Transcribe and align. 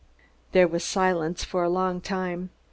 There 0.51 0.67
was 0.67 0.83
silence 0.83 1.43
for 1.43 1.61
a 1.61 1.69
long 1.69 2.01
time. 2.01 2.49